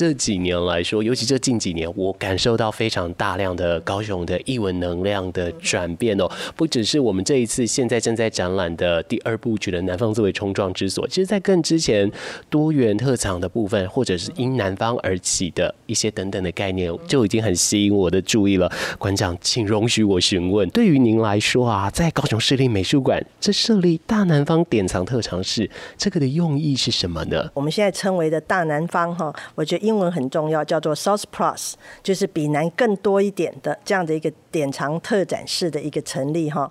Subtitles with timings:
[0.00, 6.26] 这几年来说，尤其这近几年，我感受到非常大量的高雄的艺文能量的转变哦。
[6.56, 12.10] 不只是我们这一次现在正在展览的第二部曲的南方作为冲撞之所，其实在更之前
[12.48, 18.72] 多元特长的部分，或者是因南方而起的一些等等的概念，就已经很吸引我的注意了。
[18.98, 27.50] 馆长，请容许我询问，对于您来说啊，在高雄市立美术馆这设立大南方典藏特长室，这个的用意是什么呢？
[27.52, 36.70] 我们现在称为的大南方哈，我觉得英文很重要，叫做 South Plus，就是比南更多一点的这样的一个典藏特展式的一个成立哈。